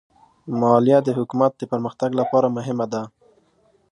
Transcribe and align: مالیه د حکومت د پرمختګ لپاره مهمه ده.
مالیه 0.59 0.99
د 1.03 1.09
حکومت 1.17 1.51
د 1.57 1.61
پرمختګ 1.71 2.09
لپاره 2.19 2.47
مهمه 2.57 2.85
ده. 2.93 3.01